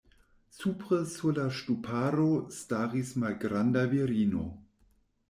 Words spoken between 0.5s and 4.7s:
Supre sur la ŝtuparo staris malgranda virino.